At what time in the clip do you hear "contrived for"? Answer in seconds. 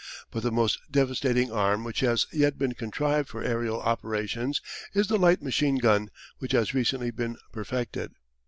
2.73-3.43